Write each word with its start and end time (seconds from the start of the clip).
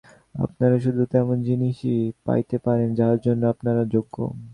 আপনারা 0.35 0.77
শুধু 0.79 1.03
তেমন 1.05 1.37
জিনিষই 1.43 1.99
পাইতে 2.25 2.57
পারেন, 2.57 2.89
যাহার 2.95 3.19
জন্য 3.21 3.41
আপনারা 3.45 3.81
যোগ্য। 3.85 4.15